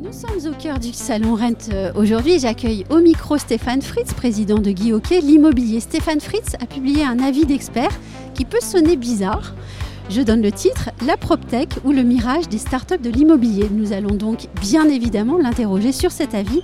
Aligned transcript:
Nous 0.00 0.12
sommes 0.12 0.52
au 0.52 0.54
cœur 0.56 0.78
du 0.78 0.92
salon 0.92 1.36
Rent 1.36 1.68
euh, 1.72 1.92
aujourd'hui. 1.94 2.38
J'accueille 2.38 2.84
au 2.90 2.98
micro 2.98 3.38
Stéphane 3.38 3.80
Fritz, 3.80 4.12
président 4.12 4.58
de 4.58 4.70
Guy 4.70 4.92
Hockey, 4.92 5.20
l'immobilier. 5.20 5.80
Stéphane 5.80 6.20
Fritz 6.20 6.54
a 6.60 6.66
publié 6.66 7.04
un 7.04 7.20
avis 7.20 7.46
d'expert 7.46 7.90
qui 8.34 8.44
peut 8.44 8.60
sonner 8.60 8.96
bizarre. 8.96 9.54
Je 10.10 10.20
donne 10.20 10.42
le 10.42 10.52
titre 10.52 10.90
La 11.06 11.16
PropTech 11.16 11.70
ou 11.84 11.92
le 11.92 12.02
mirage 12.02 12.48
des 12.48 12.58
startups 12.58 12.98
de 12.98 13.10
l'immobilier. 13.10 13.68
Nous 13.70 13.92
allons 13.92 14.14
donc 14.14 14.48
bien 14.60 14.88
évidemment 14.88 15.38
l'interroger 15.38 15.92
sur 15.92 16.10
cet 16.10 16.34
avis 16.34 16.62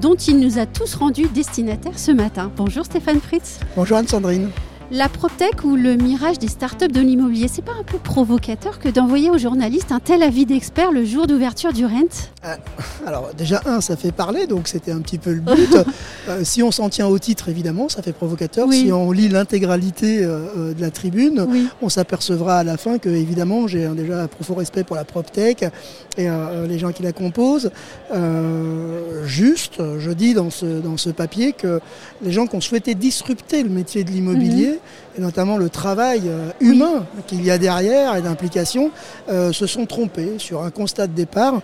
dont 0.00 0.14
il 0.14 0.40
nous 0.40 0.58
a 0.58 0.66
tous 0.66 0.94
rendus 0.94 1.28
destinataires 1.28 1.98
ce 1.98 2.10
matin. 2.10 2.50
Bonjour 2.56 2.84
Stéphane 2.84 3.20
Fritz. 3.20 3.60
Bonjour 3.76 3.98
Anne-Sandrine. 3.98 4.50
La 4.92 5.08
PropTech 5.08 5.62
ou 5.62 5.76
le 5.76 5.94
mirage 5.94 6.40
des 6.40 6.48
startups 6.48 6.88
de 6.88 7.00
l'immobilier, 7.00 7.46
c'est 7.46 7.64
pas 7.64 7.74
un 7.78 7.84
peu 7.84 7.98
provocateur 7.98 8.80
que 8.80 8.88
d'envoyer 8.88 9.30
aux 9.30 9.38
journalistes 9.38 9.92
un 9.92 10.00
tel 10.00 10.20
avis 10.20 10.46
d'expert 10.46 10.90
le 10.90 11.04
jour 11.04 11.28
d'ouverture 11.28 11.72
du 11.72 11.86
Rent? 11.86 12.08
Euh, 12.44 12.56
Alors 13.06 13.30
déjà 13.38 13.62
un, 13.66 13.80
ça 13.80 13.96
fait 13.96 14.10
parler, 14.10 14.48
donc 14.48 14.66
c'était 14.66 14.90
un 14.90 15.00
petit 15.00 15.18
peu 15.18 15.32
le 15.32 15.40
but. 15.40 15.76
Euh, 16.28 16.44
si 16.44 16.62
on 16.62 16.70
s'en 16.70 16.90
tient 16.90 17.06
au 17.06 17.18
titre, 17.18 17.48
évidemment, 17.48 17.88
ça 17.88 18.02
fait 18.02 18.12
provocateur. 18.12 18.70
Si 18.70 18.92
on 18.92 19.10
lit 19.10 19.28
l'intégralité 19.28 20.22
euh, 20.22 20.74
de 20.74 20.80
la 20.80 20.90
tribune, 20.90 21.46
on 21.80 21.88
s'apercevra 21.88 22.58
à 22.58 22.64
la 22.64 22.76
fin 22.76 22.98
que 22.98 23.08
évidemment 23.08 23.66
j'ai 23.66 23.88
déjà 23.88 24.22
un 24.22 24.26
profond 24.26 24.54
respect 24.54 24.84
pour 24.84 24.96
la 24.96 25.04
PropTech 25.04 25.64
et 26.18 26.28
les 26.68 26.78
gens 26.78 26.92
qui 26.92 27.02
la 27.02 27.12
composent. 27.12 27.70
juste, 29.24 29.82
je 29.98 30.10
dis 30.10 30.34
dans 30.34 30.50
ce, 30.50 30.66
dans 30.66 30.98
ce 30.98 31.08
papier 31.08 31.52
que 31.52 31.80
les 32.22 32.32
gens 32.32 32.46
qui 32.46 32.56
ont 32.56 32.60
souhaité 32.60 32.94
disrupter 32.94 33.62
le 33.62 33.70
métier 33.70 34.04
de 34.04 34.10
l'immobilier, 34.10 34.72
mhm 34.72 34.79
et 35.16 35.20
notamment 35.20 35.56
le 35.56 35.68
travail 35.68 36.22
euh, 36.26 36.50
humain 36.60 37.06
qu'il 37.26 37.44
y 37.44 37.50
a 37.50 37.58
derrière 37.58 38.16
et 38.16 38.22
d'implication, 38.22 38.90
euh, 39.28 39.52
se 39.52 39.66
sont 39.66 39.86
trompés 39.86 40.38
sur 40.38 40.62
un 40.62 40.70
constat 40.70 41.06
de 41.06 41.12
départ. 41.12 41.60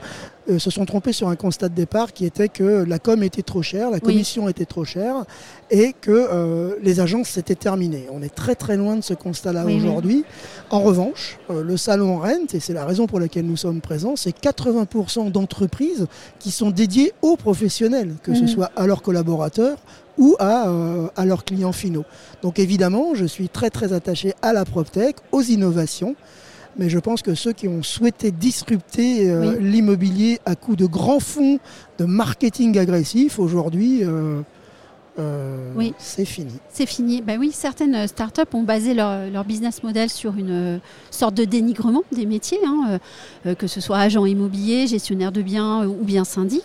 Euh, 0.48 0.58
se 0.58 0.70
sont 0.70 0.84
trompés 0.84 1.12
sur 1.12 1.28
un 1.28 1.36
constat 1.36 1.69
de 1.69 1.75
départ 1.75 2.12
qui 2.12 2.25
était 2.25 2.48
que 2.48 2.84
la 2.84 2.98
com 2.98 3.22
était 3.22 3.42
trop 3.42 3.62
chère, 3.62 3.91
la 3.91 4.00
commission 4.00 4.48
était 4.48 4.64
trop 4.64 4.84
chère 4.84 5.25
et 5.70 5.92
que 6.00 6.78
les 6.80 7.00
agences 7.00 7.30
s'étaient 7.30 7.56
terminées. 7.56 8.06
On 8.12 8.22
est 8.22 8.34
très 8.34 8.55
très 8.55 8.77
loin 8.77 8.97
de 8.97 9.00
ce 9.00 9.14
constat-là 9.14 9.64
aujourd'hui. 9.64 10.24
En 10.70 10.80
revanche, 10.80 11.39
le 11.50 11.77
salon 11.77 12.19
Rent, 12.19 12.47
et 12.52 12.61
c'est 12.61 12.72
la 12.72 12.84
raison 12.84 13.06
pour 13.06 13.19
laquelle 13.19 13.47
nous 13.47 13.56
sommes 13.56 13.80
présents, 13.80 14.14
c'est 14.14 14.36
80% 14.39 15.33
d'entreprises 15.33 16.06
qui 16.39 16.50
sont 16.50 16.70
dédiées 16.70 17.12
aux 17.22 17.36
professionnels, 17.36 18.14
que 18.22 18.34
ce 18.34 18.42
mhm. 18.42 18.48
soit 18.48 18.70
à 18.77 18.86
leurs 18.86 19.02
collaborateurs 19.02 19.78
ou 20.19 20.36
à, 20.39 20.69
euh, 20.69 21.08
à, 21.17 21.24
leurs 21.24 21.44
clients 21.44 21.72
finaux. 21.72 22.05
Donc 22.42 22.58
évidemment, 22.58 23.14
je 23.14 23.24
suis 23.24 23.48
très 23.48 23.70
très 23.70 23.92
attaché 23.92 24.34
à 24.42 24.52
la 24.52 24.64
PropTech, 24.64 25.17
aux 25.33 25.42
innovations, 25.42 26.17
mais 26.78 26.88
je 26.88 26.98
pense 26.98 27.22
que 27.22 27.34
ceux 27.34 27.52
qui 27.52 27.69
ont 27.69 27.82
souhaité 27.82 28.30
disrupter 28.30 29.30
euh, 29.30 29.56
l'immobilier 29.58 30.38
à 30.44 30.56
coup 30.56 30.77
de 30.77 30.86
grands 30.86 31.20
fonds 31.20 31.58
de 31.98 32.05
marketing 32.05 32.78
agressif, 32.78 33.38
aujourd'hui, 33.38 34.00
euh, 34.02 34.42
euh, 35.19 35.72
oui. 35.75 35.95
c'est 35.98 36.25
fini. 36.25 36.53
C'est 36.70 36.86
fini. 36.86 37.22
Ben 37.22 37.39
oui, 37.39 37.50
certaines 37.53 38.06
startups 38.06 38.42
ont 38.53 38.62
basé 38.62 38.95
leur, 38.95 39.45
business 39.45 39.83
model 39.83 40.11
sur 40.11 40.36
une 40.36 40.50
euh, 40.50 40.78
sorte 41.11 41.34
de 41.34 41.45
dénigrement 41.45 42.03
des 42.12 42.27
métiers, 42.27 42.58
hein, 42.67 42.98
euh, 43.47 43.55
que 43.55 43.67
ce 43.67 43.81
soit 43.81 43.98
agent 43.98 44.27
immobilier, 44.27 44.86
gestionnaire 44.86 45.33
de 45.33 45.41
biens 45.41 45.86
ou 45.86 46.05
bien 46.05 46.24
syndic. 46.24 46.64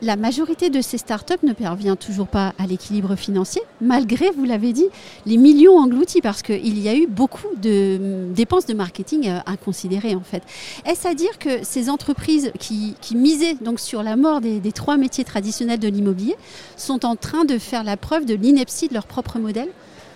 La 0.00 0.16
majorité 0.16 0.70
de 0.70 0.80
ces 0.80 0.98
startups 0.98 1.44
ne 1.44 1.52
parvient 1.52 1.96
toujours 1.96 2.26
pas 2.26 2.54
à 2.58 2.66
l'équilibre 2.66 3.14
financier, 3.16 3.62
malgré, 3.80 4.30
vous 4.30 4.44
l'avez 4.44 4.72
dit, 4.72 4.86
les 5.26 5.36
millions 5.36 5.78
engloutis, 5.78 6.20
parce 6.20 6.42
qu'il 6.42 6.78
y 6.78 6.88
a 6.88 6.96
eu 6.96 7.06
beaucoup 7.06 7.48
de 7.60 8.28
dépenses 8.34 8.66
de 8.66 8.74
marketing 8.74 9.30
à 9.44 9.56
considérer 9.56 10.14
en 10.14 10.22
fait. 10.22 10.42
Est-ce 10.86 11.06
à 11.06 11.14
dire 11.14 11.38
que 11.38 11.62
ces 11.62 11.90
entreprises 11.90 12.52
qui, 12.58 12.96
misaient 13.14 13.54
donc 13.60 13.78
sur 13.78 14.02
la 14.02 14.16
mort 14.16 14.40
des, 14.40 14.58
des 14.58 14.72
trois 14.72 14.96
métiers 14.96 15.22
traditionnels 15.22 15.78
de 15.78 15.88
l'immobilier 15.88 16.34
sont 16.76 17.04
en 17.04 17.14
train 17.14 17.44
de 17.44 17.58
faire 17.58 17.84
la 17.84 17.91
la 17.92 17.98
preuve 17.98 18.24
de 18.24 18.32
l'ineptie 18.32 18.88
de 18.88 18.94
leur 18.94 19.04
propre 19.04 19.38
modèle 19.38 19.68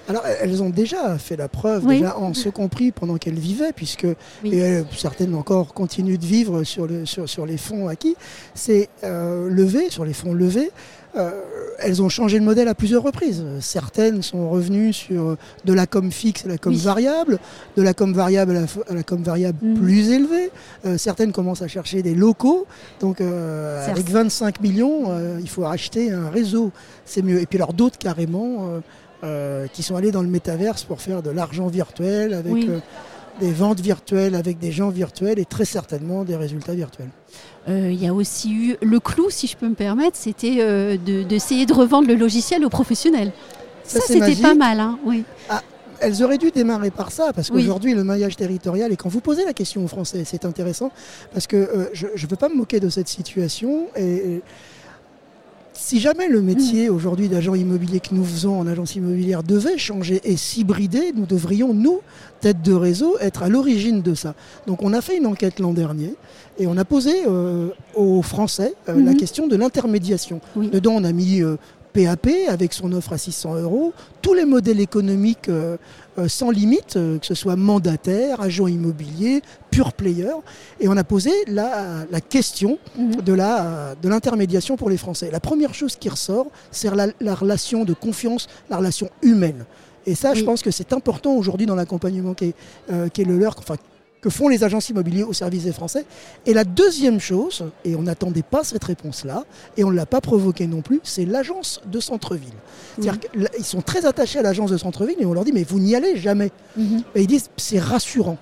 alors, 0.09 0.25
elles 0.41 0.63
ont 0.63 0.71
déjà 0.71 1.19
fait 1.19 1.37
la 1.37 1.49
preuve, 1.49 1.87
déjà 1.87 2.17
en 2.17 2.33
ce 2.35 2.49
compris 2.49 2.93
pendant 2.93 3.17
qu'elles 3.17 3.39
vivaient, 3.39 3.73
puisque 3.73 4.07
certaines 4.97 5.35
encore 5.35 5.75
continuent 5.75 6.19
de 6.19 6.27
vivre 6.27 6.65
sur, 6.65 6.87
le, 6.87 7.05
sur, 7.07 7.47
les 7.47 7.57
fonds 7.57 7.89
acquis. 7.89 8.17
C'est 8.55 8.89
euh, 9.05 9.49
levé, 9.51 9.91
sur 9.91 10.05
les 10.05 10.13
fonds 10.13 10.33
levés. 10.33 10.71
Euh, 11.17 11.31
elles 11.79 12.03
ont 12.03 12.11
changé 12.11 12.39
le 12.39 12.45
modèle 12.45 12.69
à 12.69 12.75
plusieurs 12.75 13.03
reprises. 13.03 13.43
Certaines 13.61 14.23
sont 14.23 14.51
revenues 14.51 14.93
sur 14.93 15.37
de 15.65 15.73
la 15.73 15.87
com 15.87 16.13
fixe 16.13 16.45
à 16.45 16.49
la 16.49 16.59
com 16.59 16.75
variable, 16.75 17.39
de 17.77 17.83
la 17.83 17.95
com 17.95 18.13
variable 18.13 18.57
à 18.89 18.95
la, 18.95 19.03
com 19.03 19.23
variable 19.23 19.59
mm. 19.63 19.75
plus 19.81 20.11
élevée. 20.11 20.51
Euh, 20.85 20.99
certaines 20.99 21.33
commencent 21.33 21.63
à 21.63 21.69
chercher 21.69 22.03
des 22.03 22.15
locaux. 22.15 22.67
Donc 23.01 23.21
avec 23.21 24.09
25 24.09 24.61
millions, 24.61 25.11
il 25.41 25.49
faut 25.49 25.65
acheter 25.65 26.13
un 26.13 26.29
réseau. 26.29 26.71
C'est 27.07 27.23
mieux. 27.23 27.41
Et 27.41 27.47
puis 27.47 27.59
alors 27.59 27.73
d'autres 27.73 27.99
carrément 27.99 28.81
euh, 29.25 29.67
qui 29.73 29.83
sont 29.83 29.97
allés 29.97 30.11
dans 30.11 30.23
le 30.23 30.29
métaverse 30.29 30.85
pour 30.85 31.01
faire 31.01 31.23
de 31.23 31.31
l'argent 31.31 31.69
virtuel 31.69 32.35
avec 32.35 32.69
euh, 32.69 32.81
des 33.41 33.51
ventes 33.51 33.81
virtuelles, 33.81 34.35
avec 34.35 34.59
des 34.59 34.73
gens 34.73 34.91
virtuels 34.91 35.39
et 35.39 35.47
très 35.47 35.65
certainement 35.65 36.25
des 36.25 36.37
résultats 36.37 36.75
virtuels. 36.75 37.09
Euh, 37.69 37.91
il 37.91 38.03
y 38.03 38.07
a 38.07 38.13
aussi 38.13 38.53
eu 38.53 38.77
le 38.83 39.01
clou, 39.01 39.31
si 39.31 39.47
je 39.47 39.57
peux 39.57 39.69
me 39.69 39.75
permettre, 39.75 40.17
c'était 40.17 40.99
d'essayer 40.99 41.65
de, 41.65 41.73
revendre 41.73 42.09
le 42.09 42.15
logiciel 42.15 42.65
aux 42.65 42.69
professionnels. 42.69 43.33
Ça, 43.85 44.01
c'était 44.01 44.37
pas 44.37 44.55
mal, 44.55 44.81
hein 44.81 44.99
oui. 45.05 45.25
Ah, 45.49 45.63
elles 46.01 46.23
auraient 46.23 46.37
dû 46.37 46.51
démarrer 46.51 46.91
par 46.91 47.11
ça, 47.11 47.33
parce 47.33 47.49
qu'aujourd'hui, 47.49 47.95
le 47.95 48.05
maillage 48.05 48.37
territorial, 48.37 48.93
et 48.93 48.97
quand 48.97 49.09
vous 49.09 49.21
posez 49.21 49.47
la 49.47 49.55
question 49.55 49.83
aux 49.83 49.89
Français, 49.89 50.25
c'est 50.27 50.45
intéressant, 50.45 50.91
parce 51.33 51.47
que 51.47 51.89
je 51.95 52.07
ne 52.07 52.29
veux 52.29 52.37
pas 52.37 52.51
me 52.51 52.57
moquer 52.57 52.81
de 52.81 52.91
cette 52.91 53.09
situation. 53.09 53.87
et 53.97 54.43
si 55.79 56.01
jamais 56.01 56.29
le 56.29 56.43
métier 56.43 56.89
mm. 56.89 56.95
aujourd'hui 56.95 57.29
d'agent 57.29 57.55
immobilier 57.55 58.01
que 58.01 58.15
nous 58.15 58.25
faisons 58.25 58.59
en 58.59 58.67
agence 58.67 58.97
immobilière 58.97 59.43
devait 59.43 59.79
changer 59.79 60.21
et 60.25 60.37
s'hybrider, 60.37 61.13
nous 61.15 61.27
devrions, 61.27 61.75
nous, 61.75 62.01
tête 62.41 62.63
de 62.63 62.73
réseau, 62.73 63.17
être 63.21 63.43
à 63.43 63.49
l'origine 63.49 64.03
de 64.03 64.15
ça. 64.15 64.35
Donc 64.67 64.83
on 64.83 64.93
a 64.93 65.01
fait 65.01 65.17
une 65.17 65.27
enquête 65.27 65.61
l'an 65.61 65.73
dernier 65.73 66.15
et 66.59 66.67
on 66.67 66.77
a 66.77 66.85
posé 66.85 67.25
euh, 67.27 67.69
aux 67.95 68.23
Français 68.23 68.75
euh, 68.89 69.01
la 69.01 69.13
mm-hmm. 69.13 69.17
question 69.17 69.47
de 69.47 69.57
l'intermédiation. 69.57 70.41
Dedans, 70.57 70.95
on 70.97 71.05
a 71.05 71.13
mis 71.13 71.43
PAP 71.97 72.27
euh, 72.27 72.53
avec 72.53 72.73
son 72.73 72.93
offre 72.93 73.13
à 73.13 73.19
600 73.19 73.57
euros, 73.57 73.93
tous 74.23 74.35
les 74.35 74.45
modèles 74.45 74.81
économiques 74.81 75.49
euh, 76.19 76.29
sans 76.29 76.51
limite, 76.51 76.97
euh, 76.97 77.19
que 77.19 77.27
ce 77.27 77.35
soit 77.35 77.57
mandataire, 77.57 78.41
agent 78.41 78.67
immobilier, 78.67 79.43
pure 79.71 79.93
player. 79.93 80.33
Et 80.81 80.89
on 80.89 80.97
a 80.97 81.05
posé 81.05 81.31
la, 81.47 82.07
question 82.29 82.79
mhm. 82.97 83.17
de, 83.17 84.09
l'intermédiation 84.09 84.77
pour 84.77 84.89
les 84.89 84.97
Français. 84.97 85.31
La 85.31 85.41
première 85.41 85.75
chose 85.75 85.97
qui 85.97 86.09
ressort, 86.09 86.47
c'est 86.71 86.91
la, 86.95 87.35
relation 87.35 87.85
de 87.85 87.93
confiance, 87.93 88.49
la 88.71 88.79
relation 88.79 89.11
humaine. 89.23 89.67
Et 90.07 90.15
ça, 90.15 90.35
je 90.35 90.45
pense 90.45 90.63
que 90.63 90.71
c'est 90.71 90.93
important 90.93 91.35
aujourd'hui 91.35 91.67
dans 91.67 91.75
l'accompagnement 91.75 92.33
qui 92.33 92.47
est, 92.47 92.55
euh, 92.91 93.09
qui 93.09 93.23
est 93.23 93.25
le 93.25 93.37
leur, 93.37 93.57
enfin, 93.59 93.75
que 94.27 94.31
font 94.31 94.49
les 94.49 94.65
agences 94.65 94.89
immobilières 94.89 95.29
au 95.29 95.33
service 95.33 95.63
des 95.63 95.73
Français. 95.73 96.05
Et 96.47 96.53
la 96.53 96.65
deuxième 96.65 97.21
chose, 97.21 97.65
et 97.85 97.95
on 97.95 98.03
n'attendait 98.03 98.43
pas 98.43 98.65
cette 98.65 98.83
réponse-là, 98.83 99.45
et 99.77 99.85
on 99.85 99.91
ne 99.93 99.95
l'a 99.95 100.05
pas 100.05 100.21
provoquée 100.21 100.67
non 100.67 100.83
plus, 100.83 100.99
c'est 101.05 101.25
l'agence 101.25 101.81
de 101.87 102.01
centre-ville. 102.01 102.59
C'est-à-dire 102.99 103.21
qu'ils 103.21 103.65
sont 103.65 103.83
très 103.83 104.05
attachés 104.05 104.41
à 104.41 104.43
l'agence 104.43 104.73
de 104.73 104.79
centre-ville 104.79 105.15
et 105.21 105.27
on 105.27 105.33
leur 105.33 105.45
dit 105.45 105.53
mais 105.53 105.63
vous 105.63 105.79
n'y 105.79 105.95
allez 105.95 106.17
jamais. 106.17 106.51
Mhm. 106.77 107.05
Et 107.15 107.21
ils 107.21 107.29
disent 107.29 107.51
c'est 107.57 107.79
rassurant. 107.79 108.37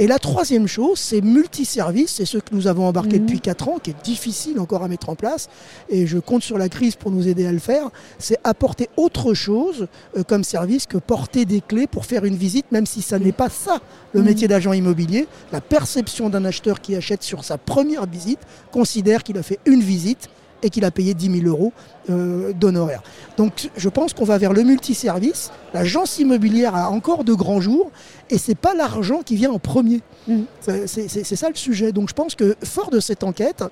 Et 0.00 0.06
la 0.06 0.20
troisième 0.20 0.68
chose, 0.68 0.98
c'est 0.98 1.20
multiservice, 1.20 2.14
c'est 2.14 2.24
ce 2.24 2.38
que 2.38 2.54
nous 2.54 2.68
avons 2.68 2.86
embarqué 2.86 3.18
mhm. 3.18 3.26
depuis 3.26 3.40
4 3.40 3.68
ans, 3.68 3.78
qui 3.82 3.90
est 3.90 4.04
difficile 4.04 4.60
encore 4.60 4.84
à 4.84 4.88
mettre 4.88 5.08
en 5.08 5.16
place, 5.16 5.48
et 5.88 6.06
je 6.06 6.18
compte 6.18 6.44
sur 6.44 6.56
la 6.56 6.68
crise 6.68 6.94
pour 6.94 7.10
nous 7.10 7.26
aider 7.26 7.46
à 7.46 7.52
le 7.52 7.58
faire, 7.58 7.90
c'est 8.18 8.38
apporter 8.44 8.88
autre 8.96 9.34
chose 9.34 9.88
euh, 10.16 10.22
comme 10.22 10.44
service 10.44 10.86
que 10.86 10.98
porter 10.98 11.44
des 11.44 11.60
clés 11.60 11.88
pour 11.88 12.04
faire 12.04 12.24
une 12.24 12.36
visite, 12.36 12.70
même 12.70 12.86
si 12.86 13.02
ça 13.02 13.18
n'est 13.18 13.32
pas 13.32 13.48
ça 13.48 13.80
le 14.12 14.20
mhm. 14.20 14.26
métier 14.26 14.48
d'agent 14.48 14.72
immobilier. 14.72 15.26
La 15.50 15.60
perception 15.60 16.30
d'un 16.30 16.44
acheteur 16.44 16.80
qui 16.80 16.94
achète 16.94 17.24
sur 17.24 17.42
sa 17.42 17.58
première 17.58 18.06
visite 18.06 18.40
considère 18.70 19.24
qu'il 19.24 19.36
a 19.36 19.42
fait 19.42 19.58
une 19.66 19.82
visite 19.82 20.28
et 20.62 20.70
qu'il 20.70 20.84
a 20.84 20.90
payé 20.90 21.14
10 21.14 21.40
000 21.42 21.46
euros 21.46 21.72
euh, 22.10 22.52
d'honoraires. 22.52 23.02
Donc 23.36 23.70
je 23.76 23.88
pense 23.88 24.12
qu'on 24.12 24.24
va 24.24 24.38
vers 24.38 24.52
le 24.52 24.62
multiservice. 24.62 25.50
L'agence 25.74 26.18
immobilière 26.18 26.74
a 26.74 26.90
encore 26.90 27.24
de 27.24 27.34
grands 27.34 27.60
jours 27.60 27.90
et 28.30 28.38
ce 28.38 28.50
n'est 28.50 28.54
pas 28.54 28.74
l'argent 28.74 29.22
qui 29.22 29.36
vient 29.36 29.50
en 29.50 29.58
premier. 29.58 30.00
Mm. 30.26 30.42
C'est 30.60 31.36
ça 31.36 31.48
le 31.48 31.54
sujet. 31.54 31.92
Donc 31.92 32.08
je 32.08 32.14
pense 32.14 32.34
que 32.34 32.56
fort 32.64 32.90
de 32.90 33.00
cette 33.00 33.24
enquête, 33.24 33.64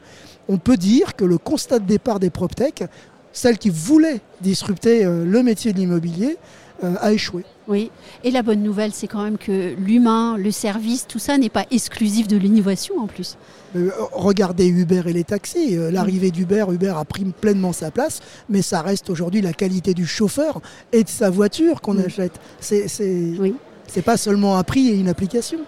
on 0.48 0.58
peut 0.58 0.76
dire 0.76 1.16
que 1.16 1.24
le 1.24 1.38
constat 1.38 1.78
de 1.78 1.86
départ 1.86 2.20
des 2.20 2.30
PropTech, 2.30 2.84
celle 3.32 3.58
qui 3.58 3.70
voulait 3.70 4.20
disrupter 4.40 5.04
euh, 5.04 5.24
le 5.24 5.42
métier 5.42 5.72
de 5.72 5.78
l'immobilier, 5.78 6.38
euh, 6.84 6.94
a 7.00 7.12
échoué. 7.12 7.44
Oui, 7.68 7.90
et 8.22 8.30
la 8.30 8.42
bonne 8.42 8.62
nouvelle, 8.62 8.92
c'est 8.92 9.08
quand 9.08 9.24
même 9.24 9.38
que 9.38 9.74
l'humain, 9.74 10.36
le 10.36 10.52
service, 10.52 11.06
tout 11.08 11.18
ça 11.18 11.36
n'est 11.36 11.48
pas 11.48 11.66
exclusif 11.72 12.28
de 12.28 12.36
l'innovation 12.36 12.98
en 12.98 13.06
plus. 13.08 13.36
Euh, 13.74 13.90
regardez 14.12 14.68
Uber 14.68 15.02
et 15.06 15.12
les 15.12 15.24
taxis. 15.24 15.76
Euh, 15.76 15.90
l'arrivée 15.90 16.30
d'Uber, 16.30 16.66
Uber 16.70 16.94
a 16.96 17.04
pris 17.04 17.24
pleinement 17.24 17.72
sa 17.72 17.90
place, 17.90 18.20
mais 18.48 18.62
ça 18.62 18.82
reste 18.82 19.10
aujourd'hui 19.10 19.40
la 19.40 19.52
qualité 19.52 19.94
du 19.94 20.06
chauffeur 20.06 20.60
et 20.92 21.02
de 21.02 21.08
sa 21.08 21.28
voiture 21.28 21.80
qu'on 21.80 21.98
achète. 21.98 22.40
C'est 22.60 22.86
oui. 23.38 23.54
Pas 24.02 24.16
seulement 24.16 24.56
un 24.56 24.62
prix 24.62 24.88
et 24.88 24.94
une 24.94 25.08
application. 25.08 25.58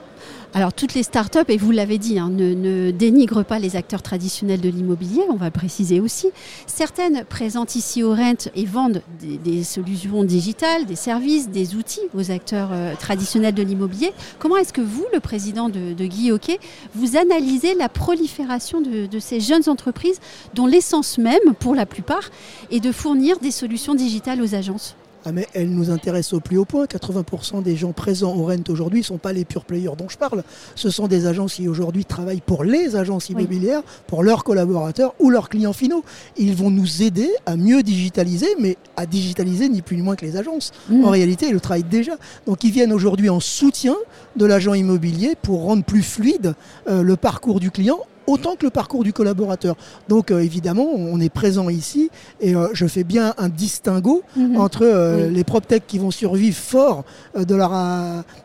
Alors 0.55 0.73
toutes 0.73 0.95
les 0.95 1.03
startups, 1.03 1.45
et 1.49 1.59
vous 1.59 1.73
l'avez 1.73 1.99
dit, 1.99 2.19
hein, 2.19 2.31
ne, 2.31 2.91
dénigrent 2.91 3.45
pas 3.45 3.59
les 3.59 3.77
acteurs 3.77 4.01
traditionnels 4.01 4.61
de 4.61 4.71
l'immobilier, 4.71 5.23
on 5.29 5.37
va 5.37 5.51
préciser 5.51 6.01
aussi. 6.01 6.29
Certaines 6.67 7.25
présentent 7.25 7.75
ici 7.75 8.03
au 8.03 8.15
Rent 8.15 8.49
et 8.55 8.65
vendent 8.65 9.03
des, 9.21 9.63
solutions 9.63 10.25
digitales, 10.25 10.87
des 10.87 10.97
services, 10.97 11.51
des 11.51 11.75
outils 11.75 12.01
aux 12.15 12.31
acteurs 12.31 12.71
euh, 12.73 12.95
traditionnels 12.99 13.55
de 13.55 13.63
l'immobilier. 13.63 14.13
Comment 14.39 14.57
est-ce 14.57 14.73
que 14.73 14.81
vous, 14.81 15.05
le 15.13 15.21
président 15.21 15.69
de, 15.69 15.93
Guy 16.07 16.33
Hockey, 16.33 16.59
vous 16.95 17.17
analysez 17.17 17.75
la 17.75 17.91
prolifération 17.91 18.81
de 18.81 19.19
ces 19.19 19.41
jeunes 19.41 19.69
entreprises 19.69 20.19
dont 20.55 20.67
l'essence 20.67 21.19
même, 21.19 21.55
pour 21.61 21.75
la 21.75 21.85
plupart, 21.85 22.31
est 22.71 22.81
de 22.81 22.93
fournir 22.93 23.39
des 23.39 23.51
solutions 23.51 23.95
digitales 23.95 24.41
aux 24.41 24.55
agences? 24.55 24.97
Ah, 25.25 25.33
mais 25.33 25.47
elle 25.53 25.71
nous 25.71 25.91
intéresse 25.91 26.33
au 26.33 26.41
plus 26.41 26.59
haut 26.59 26.65
point. 26.65 26.85
80% 26.85 27.63
des 27.63 27.77
gens 27.77 27.93
présents 27.93 28.37
au 28.37 28.45
Rent 28.45 28.57
aujourd'hui 28.69 29.01
ne 29.01 29.05
sont 29.05 29.19
pas 29.19 29.33
les 29.33 29.45
pure 29.45 29.65
players 29.65 29.91
dont 29.99 30.09
je 30.09 30.17
parle. 30.17 30.43
Ce 30.75 30.91
sont 30.91 31.09
des 31.09 31.27
agences 31.27 31.55
qui 31.55 31.69
aujourd'hui 31.69 32.05
travaillent 32.05 32.41
pour 32.41 32.65
les 32.65 32.97
agences 32.97 33.29
immobilières, 33.29 33.83
pour 34.07 34.23
leurs 34.23 34.45
collaborateurs 34.45 35.15
ou 35.19 35.31
leurs 35.31 35.49
clients 35.49 35.73
finaux. 35.73 36.05
Ils 36.37 36.55
vont 36.55 36.71
nous 36.71 37.03
aider 37.03 37.29
à 37.47 37.57
mieux 37.57 37.83
digitaliser, 37.83 38.49
mais 38.59 38.77
à 38.97 39.07
digitaliser 39.07 39.69
ni 39.69 39.83
plus 39.83 39.97
ni 39.97 40.03
moins 40.03 40.17
que 40.17 40.25
les 40.25 40.37
agences. 40.37 40.73
Mmh. 40.89 41.05
En 41.05 41.11
réalité, 41.11 41.47
ils 41.49 41.53
le 41.53 41.61
travaillent 41.61 41.83
déjà. 41.83 42.13
Donc 42.47 42.65
ils 42.65 42.71
viennent 42.71 42.93
aujourd'hui 42.93 43.29
en 43.29 43.41
soutien 43.41 43.97
de 44.37 44.47
l'agent 44.47 44.75
immobilier 44.75 45.35
pour 45.41 45.63
rendre 45.63 45.85
plus 45.85 46.03
fluide 46.03 46.55
euh, 46.89 47.03
le 47.03 47.17
parcours 47.17 47.61
du 47.61 47.71
client 47.71 47.99
autant 48.29 48.57
que 48.57 48.65
le 48.65 48.71
parcours 48.71 49.05
du 49.05 49.13
collaborateur. 49.13 49.77
Donc 50.09 50.31
euh, 50.31 50.41
évidemment, 50.41 50.87
on 50.95 51.19
est 51.21 51.29
présent 51.31 51.69
ici 51.69 52.11
et 52.41 52.55
euh, 52.55 52.69
je 52.73 52.87
fais 52.87 53.05
bien 53.05 53.35
un 53.39 53.49
distinguo 53.49 54.23
mhm. 54.37 54.57
entre 54.57 54.83
euh, 54.85 55.31
les 55.31 55.45
PropTech 55.45 55.85
qui 55.87 55.99
vont 55.99 56.11
survivre 56.11 56.57
fort 56.57 57.05
de, 57.37 57.55
leur, 57.55 57.73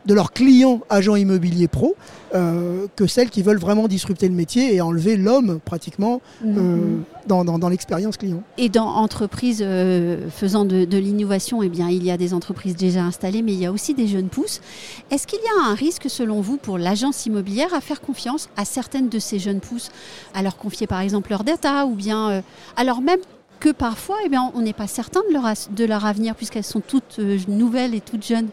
de 0.05 0.13
leurs 0.13 0.31
clients 0.31 0.79
agents 0.89 1.15
immobiliers 1.15 1.67
pro 1.67 1.95
que 2.95 3.05
celles 3.05 3.29
qui 3.29 3.43
veulent 3.43 3.59
vraiment 3.59 3.87
disrupter 3.87 4.27
le 4.27 4.33
métier 4.33 4.73
et 4.73 4.81
enlever 4.81 5.17
l'homme 5.17 5.59
pratiquement 5.63 6.19
mhm. 6.43 7.03
Dans, 7.27 7.43
dans, 7.43 7.69
l'expérience 7.69 8.17
client. 8.17 8.43
Et 8.57 8.69
dans 8.69 8.87
entreprises 8.87 9.65
faisant 10.29 10.65
de, 10.65 10.85
de 10.85 10.97
l'innovation, 10.97 11.63
eh 11.63 11.69
bien, 11.69 11.89
il 11.89 12.03
y 12.03 12.11
a 12.11 12.17
des 12.17 12.33
entreprises 12.33 12.75
déjà 12.75 13.03
installées, 13.03 13.41
mais 13.41 13.53
il 13.53 13.59
y 13.59 13.65
a 13.65 13.71
aussi 13.71 13.93
des 13.93 14.07
jeunes 14.07 14.29
pousses. 14.29 14.61
Est-ce 15.11 15.27
qu'il 15.27 15.39
y 15.39 15.61
a 15.61 15.69
un 15.69 15.73
risque, 15.73 16.09
selon 16.09 16.41
vous, 16.41 16.57
pour 16.57 16.77
l'agence 16.77 17.25
immobilière 17.25 17.73
à 17.73 17.81
faire 17.81 18.01
confiance 18.01 18.49
à 18.57 18.65
certaines 18.65 19.09
de 19.09 19.19
ces 19.19 19.39
jeunes 19.39 19.59
pousses 19.59 19.91
à 20.33 20.41
leur 20.41 20.57
confier 20.57 20.87
par 20.87 20.99
exemple 20.99 21.29
leur 21.29 21.43
data 21.43 21.85
ou 21.85 21.95
bien 21.95 22.29
euh, 22.29 22.41
alors 22.75 23.01
même 23.01 23.19
que 23.59 23.69
parfois 23.69 24.17
eh 24.25 24.29
bien, 24.29 24.51
on 24.55 24.61
n'est 24.61 24.73
pas 24.73 24.87
certain 24.87 25.21
de 25.29 25.33
leur, 25.33 25.45
de 25.71 25.85
leur 25.85 26.05
avenir 26.05 26.35
puisqu'elles 26.35 26.63
sont 26.63 26.81
toutes 26.81 27.19
euh, 27.19 27.37
nouvelles 27.47 27.95
et 27.95 28.01
toutes 28.01 28.25
jeunes 28.25 28.49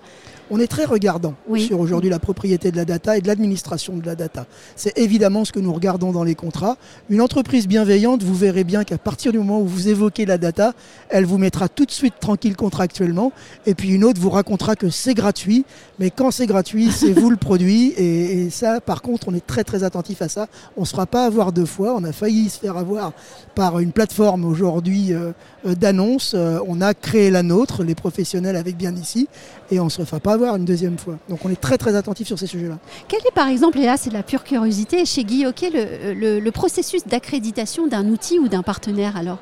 on 0.50 0.58
est 0.58 0.66
très 0.66 0.84
regardant 0.84 1.34
sur 1.56 1.80
aujourd'hui 1.80 2.10
la 2.10 2.18
propriété 2.18 2.70
de 2.70 2.76
la 2.76 2.84
data 2.84 3.16
et 3.16 3.20
de 3.20 3.28
l'administration 3.28 3.96
de 3.96 4.04
la 4.04 4.16
data. 4.16 4.46
C'est 4.76 4.98
évidemment 4.98 5.44
ce 5.44 5.52
que 5.52 5.60
nous 5.60 5.72
regardons 5.72 6.12
dans 6.12 6.24
les 6.24 6.34
contrats. 6.34 6.76
Une 7.08 7.20
entreprise 7.20 7.68
bienveillante, 7.68 8.22
vous 8.22 8.34
verrez 8.34 8.64
bien 8.64 8.84
qu'à 8.84 8.98
partir 8.98 9.32
du 9.32 9.38
moment 9.38 9.60
où 9.60 9.66
vous 9.66 9.88
évoquez 9.88 10.26
la 10.26 10.38
data, 10.38 10.72
elle 11.08 11.24
vous 11.24 11.38
mettra 11.38 11.68
tout 11.68 11.86
de 11.86 11.90
suite 11.90 12.14
tranquille 12.20 12.56
contractuellement. 12.56 13.32
Et 13.66 13.74
puis 13.74 13.90
une 13.90 14.04
autre 14.04 14.20
vous 14.20 14.30
racontera 14.30 14.76
que 14.76 14.90
c'est 14.90 15.14
gratuit. 15.14 15.64
Mais 15.98 16.10
quand 16.10 16.30
c'est 16.30 16.46
gratuit, 16.46 16.90
c'est 16.90 17.12
vous 17.12 17.30
le 17.30 17.36
produit. 17.36 17.92
Et, 17.96 18.50
ça, 18.50 18.80
par 18.80 19.02
contre, 19.02 19.28
on 19.28 19.34
est 19.34 19.46
très 19.46 19.64
très 19.64 19.84
attentif 19.84 20.22
à 20.22 20.28
ça. 20.28 20.48
On 20.76 20.80
ne 20.80 20.86
se 20.86 20.92
fera 20.92 21.06
pas 21.06 21.24
avoir 21.26 21.52
deux 21.52 21.66
fois. 21.66 21.94
On 21.96 22.04
a 22.04 22.12
failli 22.12 22.48
se 22.48 22.58
faire 22.58 22.76
avoir 22.76 23.12
par 23.54 23.78
une 23.78 23.92
plateforme 23.92 24.44
aujourd'hui 24.44 25.12
euh, 25.12 25.32
euh, 25.66 25.74
d'annonces. 25.74 26.32
Euh, 26.34 26.58
on 26.66 26.80
a 26.80 26.94
créé 26.94 27.30
la 27.30 27.42
nôtre, 27.42 27.84
les 27.84 27.94
professionnels 27.94 28.56
avec 28.56 28.76
bien 28.76 28.94
ici. 28.96 29.28
Et 29.70 29.78
on 29.78 29.84
ne 29.84 29.90
se 29.90 30.04
fera 30.04 30.20
pas 30.20 30.36
une 30.48 30.64
deuxième 30.64 30.98
fois. 30.98 31.18
Donc 31.28 31.44
on 31.44 31.50
est 31.50 31.60
très 31.60 31.78
très 31.78 31.94
attentif 31.94 32.26
sur 32.26 32.38
ces 32.38 32.46
sujets-là. 32.46 32.78
Quel 33.08 33.20
est 33.20 33.34
par 33.34 33.48
exemple, 33.48 33.78
et 33.78 33.86
là 33.86 33.96
c'est 33.96 34.10
de 34.10 34.14
la 34.14 34.22
pure 34.22 34.44
curiosité, 34.44 35.04
chez 35.04 35.24
Guy 35.24 35.44
le, 35.44 36.40
le, 36.40 36.50
processus 36.50 37.06
d'accréditation 37.06 37.86
d'un 37.86 38.06
outil 38.08 38.38
ou 38.38 38.48
d'un 38.48 38.62
partenaire 38.62 39.16
alors? 39.16 39.38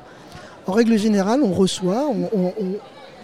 En 0.67 0.71
règle 0.73 0.97
générale, 0.97 1.41
on 1.43 1.51
reçoit, 1.51 2.05
on, 2.07 2.53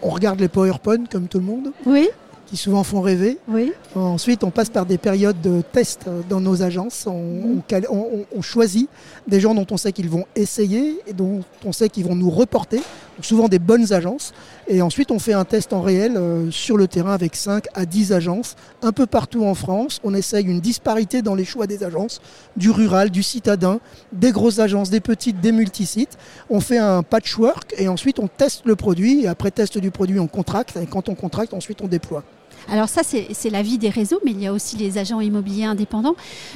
on 0.01 0.09
regarde 0.09 0.39
les 0.39 0.47
PowerPoint 0.47 1.05
comme 1.11 1.27
tout 1.27 1.39
le 1.39 1.45
monde. 1.45 1.71
Oui 1.85 2.09
qui 2.45 2.57
souvent 2.57 2.83
font 2.83 3.01
rêver. 3.01 3.37
Oui. 3.47 3.73
Ensuite, 3.95 4.43
on 4.43 4.51
passe 4.51 4.69
par 4.69 4.85
des 4.85 4.97
périodes 4.97 5.41
de 5.41 5.61
tests 5.61 6.05
dans 6.29 6.39
nos 6.39 6.61
agences. 6.61 7.07
On, 7.07 7.61
mm. 7.65 8.41
choisit 8.41 8.89
des 9.27 9.39
gens 9.39 9.55
dont 9.55 9.65
on 9.71 9.77
sait 9.77 9.91
qu'ils 9.91 10.09
vont 10.09 10.25
essayer 10.35 10.99
et 11.07 11.13
dont 11.13 11.41
on 11.65 11.71
sait 11.71 11.89
qu'ils 11.89 12.05
vont 12.05 12.15
nous 12.15 12.29
reporter, 12.29 12.81
souvent 13.21 13.47
des 13.47 13.59
bonnes 13.59 13.93
agences. 13.93 14.33
Et 14.67 14.81
ensuite, 14.81 15.11
on 15.11 15.19
fait 15.19 15.33
un 15.33 15.45
test 15.45 15.73
en 15.73 15.81
réel 15.81 16.17
euh, 16.17 16.51
sur 16.51 16.77
le 16.77 16.87
terrain 16.87 17.13
avec 17.13 17.35
5 17.35 17.65
à 17.73 17.85
10 17.85 18.13
agences, 18.13 18.55
un 18.81 18.91
peu 18.91 19.05
partout 19.05 19.45
en 19.45 19.55
France. 19.55 19.99
On 20.03 20.13
essaye 20.13 20.45
une 20.45 20.59
disparité 20.59 21.21
dans 21.21 21.35
les 21.35 21.45
choix 21.45 21.67
des 21.67 21.83
agences, 21.83 22.21
du 22.55 22.71
rural, 22.71 23.09
du 23.09 23.23
citadin, 23.23 23.79
des 24.11 24.31
grosses 24.31 24.59
agences, 24.59 24.89
des 24.89 24.99
petites, 24.99 25.39
des 25.39 25.51
multisites. 25.51 26.17
On 26.49 26.59
fait 26.59 26.79
un 26.79 27.03
patchwork 27.03 27.73
et 27.77 27.87
ensuite 27.87 28.19
on 28.19 28.27
teste 28.27 28.65
le 28.65 28.75
produit. 28.75 29.23
Et 29.23 29.27
après 29.27 29.51
test 29.51 29.77
du 29.77 29.91
produit, 29.91 30.19
on 30.19 30.27
contracte. 30.27 30.77
Et 30.77 30.85
quand 30.85 31.09
on 31.09 31.15
contracte, 31.15 31.53
ensuite 31.53 31.81
on 31.81 31.87
déploie. 31.87 32.23
Alors 32.71 32.89
ça, 32.89 33.01
c'est 33.03 33.49
la 33.49 33.61
vie 33.61 33.77
des 33.77 33.89
réseaux, 33.89 34.19
mais 34.25 34.31
il 34.31 34.41
y 34.41 34.47
a 34.47 34.53
aussi 34.53 34.75
les 34.75 34.97
agents 34.97 35.19
immobiliers 35.19 35.65
indépendants. 35.65 36.15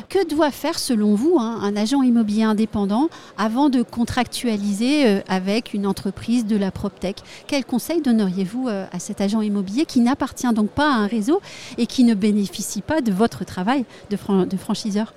Que 0.09 0.27
doit 0.27 0.51
faire, 0.51 0.79
selon 0.79 1.15
vous, 1.15 1.37
hein, 1.39 1.59
un 1.61 1.75
agent 1.75 2.01
immobilier 2.01 2.43
indépendant 2.43 3.09
avant 3.37 3.69
de 3.69 3.83
contractualiser 3.83 5.07
euh, 5.07 5.21
avec 5.27 5.73
une 5.73 5.85
entreprise 5.85 6.45
de 6.45 6.57
la 6.57 6.71
PropTech? 6.71 7.17
Quel 7.47 7.63
conseil 7.63 8.01
donneriez-vous 8.01 8.67
euh, 8.67 8.85
à 8.91 8.99
cet 8.99 9.21
agent 9.21 9.41
immobilier 9.41 9.85
qui 9.85 9.99
n'appartient 9.99 10.51
donc 10.53 10.69
pas 10.69 10.91
à 10.91 10.95
un 10.95 11.07
réseau 11.07 11.41
et 11.77 11.85
qui 11.85 12.03
ne 12.03 12.15
bénéficie 12.15 12.81
pas 12.81 13.01
de 13.01 13.11
votre 13.11 13.45
travail 13.45 13.85
de, 14.09 14.45
de 14.45 14.57
franchiseur? 14.57 15.13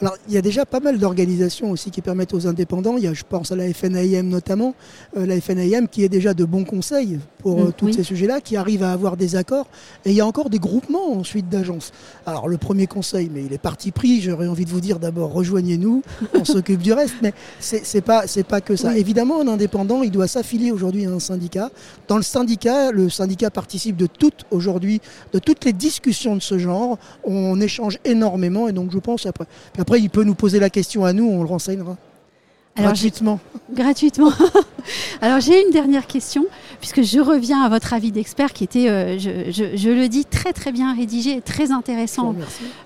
Alors, 0.00 0.16
il 0.26 0.34
y 0.34 0.36
a 0.36 0.42
déjà 0.42 0.66
pas 0.66 0.80
mal 0.80 0.98
d'organisations 0.98 1.70
aussi 1.70 1.90
qui 1.90 2.02
permettent 2.02 2.34
aux 2.34 2.46
indépendants. 2.46 2.96
Il 2.96 3.04
y 3.04 3.06
a, 3.06 3.14
je 3.14 3.22
pense 3.28 3.52
à 3.52 3.56
la 3.56 3.72
FNAIM 3.72 4.24
notamment, 4.24 4.74
euh, 5.16 5.26
la 5.26 5.40
FNAIM 5.40 5.86
qui 5.86 6.02
est 6.02 6.08
déjà 6.08 6.34
de 6.34 6.44
bons 6.44 6.64
conseils 6.64 7.20
pour 7.38 7.60
euh, 7.60 7.64
mm, 7.66 7.72
tous 7.76 7.92
ces 7.92 8.02
sujets-là, 8.02 8.40
qui 8.40 8.56
arrive 8.56 8.82
à 8.82 8.92
avoir 8.92 9.16
des 9.16 9.36
accords. 9.36 9.66
Et 10.04 10.10
il 10.10 10.16
y 10.16 10.20
a 10.20 10.26
encore 10.26 10.50
des 10.50 10.58
groupements 10.58 11.12
ensuite 11.12 11.48
d'agences. 11.48 11.92
Alors, 12.26 12.48
le 12.48 12.56
premier 12.58 12.86
conseil, 12.86 13.30
mais 13.32 13.44
il 13.44 13.52
est 13.52 13.58
parti 13.58 13.92
pris. 13.92 14.20
J'aurais 14.20 14.48
envie 14.48 14.64
de 14.64 14.70
vous 14.70 14.80
dire 14.80 14.98
d'abord 14.98 15.32
rejoignez-nous, 15.32 16.02
on 16.34 16.44
s'occupe 16.44 16.82
du 16.82 16.92
reste. 16.92 17.14
Mais 17.22 17.32
c'est 17.60 18.00
pas 18.00 18.24
pas 18.48 18.60
que 18.60 18.76
ça. 18.76 18.96
Évidemment, 18.96 19.40
un 19.40 19.48
indépendant, 19.48 20.02
il 20.02 20.10
doit 20.10 20.26
s'affilier 20.26 20.72
aujourd'hui 20.72 21.06
à 21.06 21.10
un 21.10 21.20
syndicat. 21.20 21.70
Dans 22.08 22.16
le 22.16 22.22
syndicat, 22.22 22.90
le 22.90 23.08
syndicat 23.08 23.50
participe 23.50 23.96
de 23.96 24.06
toutes 24.06 24.46
aujourd'hui, 24.50 25.00
de 25.32 25.38
toutes 25.38 25.64
les 25.64 25.72
discussions 25.72 26.34
de 26.36 26.42
ce 26.42 26.58
genre. 26.58 26.98
On 27.24 27.60
échange 27.60 27.98
énormément 28.04 28.68
et 28.68 28.72
donc 28.72 28.90
je 28.90 28.98
pense 28.98 29.26
après 29.26 29.46
il 29.98 30.10
peut 30.10 30.24
nous 30.24 30.34
poser 30.34 30.58
la 30.58 30.70
question 30.70 31.04
à 31.04 31.12
nous, 31.12 31.28
on 31.28 31.42
le 31.42 31.48
renseignera. 31.48 31.96
gratuitement. 32.76 33.40
Gratuitement. 33.72 34.32
Alors 35.20 35.40
j'ai 35.40 35.64
une 35.64 35.70
dernière 35.70 36.06
question, 36.06 36.44
puisque 36.82 37.02
je 37.02 37.20
reviens 37.20 37.62
à 37.62 37.68
votre 37.68 37.94
avis 37.94 38.10
d'expert 38.10 38.52
qui 38.52 38.64
était, 38.64 38.88
euh, 38.88 39.16
je, 39.16 39.88
le 39.88 40.08
dis, 40.08 40.24
très 40.24 40.52
très 40.52 40.72
bien 40.72 40.94
rédigé, 40.96 41.40
très 41.40 41.70
intéressant. 41.70 42.34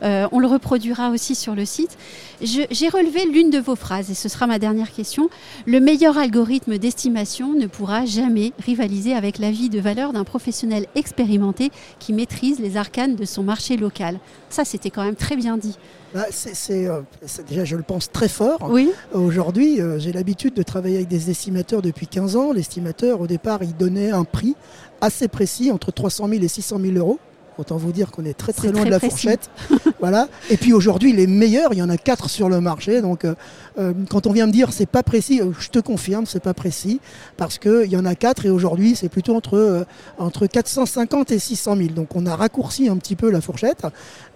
Euh, 0.03 0.29
on 0.33 0.39
le 0.39 0.47
reproduira 0.47 1.09
aussi 1.09 1.35
sur 1.35 1.55
le 1.55 1.65
site. 1.65 1.97
J'ai 2.43 2.89
relevé 2.91 3.25
l'une 3.25 3.49
de 3.49 3.59
vos 3.59 3.75
phrases, 3.75 4.11
et 4.11 4.15
ce 4.15 4.29
sera 4.29 4.47
ma 4.47 4.59
dernière 4.59 4.93
question. 4.93 5.31
Le 5.65 5.81
meilleur 5.81 6.19
algorithme 6.19 6.77
d'estimation 6.77 7.55
ne 7.55 7.67
pourra 7.67 8.05
jamais 8.05 8.53
rivaliser 8.59 9.15
avec 9.15 9.39
l'avis 9.39 9.71
de 9.71 9.81
valeur 9.81 10.13
d'un 10.13 10.25
professionnel 10.25 10.87
expérimenté 10.95 11.71
qui 11.99 12.13
maîtrise 12.13 12.61
les 12.61 12.77
arcanes 12.77 13.17
de 13.17 13.25
son 13.25 13.43
marché 13.43 13.79
local. 13.79 14.19
Ça, 14.51 14.67
c'était 14.67 14.91
quand 14.91 15.05
même 15.05 15.17
très 15.17 15.37
bien 15.37 15.57
dit. 15.57 15.79
Bah, 16.15 16.27
euh, 16.71 17.01
déjà, 17.49 17.65
je 17.65 17.77
le 17.77 17.83
pense, 17.83 18.13
très 18.13 18.29
fort. 18.29 18.69
Oui. 18.71 18.91
Aujourd'hui, 19.13 19.81
j'ai 19.99 20.13
l'habitude 20.13 20.55
de 20.55 20.63
travailler 20.63 20.97
avec 20.97 21.09
des 21.09 21.31
estimateurs 21.31 21.81
depuis 21.81 22.07
15 22.07 22.37
ans. 22.37 22.53
L'estimateur, 22.53 23.23
au 23.23 23.27
départ, 23.27 23.63
il 23.63 23.77
un 23.87 24.25
prix 24.25 24.57
assez 25.01 25.29
précis, 25.29 25.71
entre 25.71 25.93
300 25.93 26.29
000 26.29 26.43
et 26.43 26.49
600 26.49 26.79
000 26.81 26.97
euros 26.97 27.19
Autant 27.59 27.79
vous 27.79 27.93
dire 27.93 28.11
qu'on 28.11 28.27
est 28.27 28.37
très 28.37 28.53
très 28.53 28.71
loin 28.71 28.85
de 28.85 28.91
la 28.91 29.01
fourchette. 29.01 29.51
voilà. 30.01 30.29
Et 30.51 30.59
puis 30.59 30.75
aujourd'hui, 30.75 31.15
les 31.15 31.27
meilleurs, 31.27 31.73
il 31.73 31.79
y 31.79 31.83
en 31.83 31.89
a 31.89 31.97
quatre 31.97 32.29
sur 32.29 32.51
le 32.51 32.61
marché. 32.61 33.01
Donc 33.01 33.25
euh, 33.25 33.35
euh, 33.79 33.95
quand 34.11 34.27
on 34.27 34.33
vient 34.33 34.47
me 34.47 34.53
dire 34.53 34.75
c'est 34.75 34.85
pas 34.85 35.03
précis, 35.03 35.41
je 35.59 35.69
te 35.71 35.79
confirme, 35.79 36.27
c'est 36.27 36.43
pas 36.43 36.53
précis 36.53 37.01
parce 37.39 37.59
qu'il 37.59 37.87
y 37.87 37.97
en 37.97 38.05
a 38.05 38.15
quatre 38.15 38.45
et 38.45 38.51
aujourd'hui 38.51 38.95
c'est 38.95 39.09
plutôt 39.09 39.35
entre, 39.35 39.87
entre 40.19 40.47
450 40.47 41.31
et 41.31 41.39
600 41.39 41.77
000. 41.77 41.89
Donc 41.91 42.15
on 42.15 42.27
a 42.27 42.37
raccourci 42.37 42.91
un 42.91 42.97
petit 42.99 43.17
peu 43.17 43.31
la 43.31 43.41
fourchette 43.41 43.87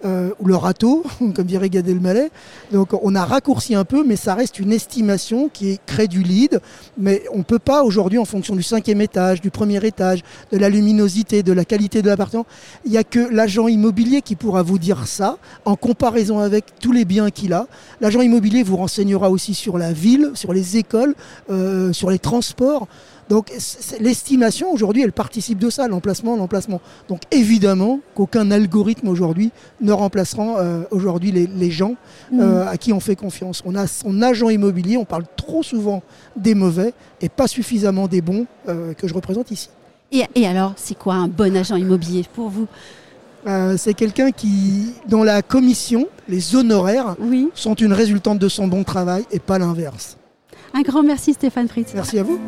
ou 0.03 0.45
le 0.45 0.55
râteau, 0.55 1.03
comme 1.35 1.45
dirait 1.45 1.69
Gad 1.69 1.87
Elmaleh. 1.87 2.29
Donc 2.71 2.89
on 3.01 3.15
a 3.15 3.25
raccourci 3.25 3.75
un 3.75 3.85
peu, 3.85 4.03
mais 4.05 4.15
ça 4.15 4.35
reste 4.35 4.59
une 4.59 4.71
estimation 4.71 5.49
qui 5.49 5.79
crée 5.85 6.07
du 6.07 6.23
lead. 6.23 6.59
Mais 6.97 7.23
on 7.33 7.43
peut 7.43 7.59
pas 7.59 7.83
aujourd'hui, 7.83 8.17
en 8.17 8.25
fonction 8.25 8.55
du 8.55 8.63
cinquième 8.63 9.01
étage, 9.01 9.41
du 9.41 9.51
premier 9.51 9.85
étage, 9.85 10.23
de 10.51 10.57
la 10.57 10.69
luminosité, 10.69 11.43
de 11.43 11.53
la 11.53 11.65
qualité 11.65 12.01
de 12.01 12.07
l'appartement, 12.07 12.45
il 12.85 12.91
n'y 12.91 12.97
a 12.97 13.03
que 13.03 13.19
l'agent 13.19 13.67
immobilier 13.67 14.21
qui 14.21 14.35
pourra 14.35 14.63
vous 14.63 14.79
dire 14.79 15.07
ça 15.07 15.37
en 15.65 15.75
comparaison 15.75 16.39
avec 16.39 16.65
tous 16.79 16.91
les 16.91 17.05
biens 17.05 17.29
qu'il 17.29 17.53
a. 17.53 17.67
L'agent 17.99 18.21
immobilier 18.21 18.63
vous 18.63 18.77
renseignera 18.77 19.29
aussi 19.29 19.53
sur 19.53 19.77
la 19.77 19.93
ville, 19.93 20.31
sur 20.33 20.53
les 20.53 20.77
écoles, 20.77 21.15
euh, 21.49 21.93
sur 21.93 22.09
les 22.09 22.19
transports. 22.19 22.87
Donc 23.31 23.49
l'estimation 24.01 24.73
aujourd'hui, 24.73 25.03
elle 25.03 25.13
participe 25.13 25.57
de 25.57 25.69
ça, 25.69 25.87
l'emplacement, 25.87 26.35
l'emplacement. 26.35 26.81
Donc 27.07 27.21
évidemment 27.31 28.01
qu'aucun 28.13 28.51
algorithme 28.51 29.07
aujourd'hui 29.07 29.51
ne 29.79 29.93
remplacera 29.93 30.59
euh, 30.59 30.83
aujourd'hui 30.91 31.31
les, 31.31 31.71
gens 31.71 31.95
mmh. 32.31 32.39
euh, 32.41 32.67
à 32.67 32.75
qui 32.75 32.91
on 32.91 32.99
fait 32.99 33.15
confiance. 33.15 33.63
On 33.65 33.75
a 33.75 33.87
son 33.87 34.21
agent 34.21 34.49
immobilier, 34.49 34.97
on 34.97 35.05
parle 35.05 35.23
trop 35.37 35.63
souvent 35.63 36.03
des 36.35 36.55
mauvais 36.55 36.93
et 37.21 37.29
pas 37.29 37.47
suffisamment 37.47 38.09
des 38.09 38.19
bons 38.19 38.45
que 38.67 39.07
je 39.07 39.13
représente 39.13 39.49
ici. 39.49 39.69
Et, 40.11 40.45
alors, 40.45 40.73
c'est 40.75 40.97
quoi 40.97 41.13
un 41.13 41.29
bon 41.29 41.55
agent 41.55 41.77
immobilier 41.77 42.25
pour 42.33 42.49
vous? 42.49 42.67
Euh, 43.47 43.75
c'est 43.77 43.93
quelqu'un 43.93 44.31
qui, 44.31 44.93
dans 45.07 45.23
la 45.23 45.41
commission, 45.41 46.07
les 46.27 46.53
honoraires 46.53 47.15
sont 47.55 47.75
une 47.75 47.93
résultante 47.93 48.37
de 48.39 48.49
son 48.49 48.67
bon 48.67 48.83
travail 48.83 49.23
et 49.31 49.39
pas 49.39 49.57
l'inverse. 49.57 50.17
Un 50.73 50.81
grand 50.81 51.03
merci 51.03 51.33
Stéphane 51.33 51.67
Fritz. 51.67 51.91
Merci 51.93 52.19
à 52.19 52.23
vous. 52.23 52.39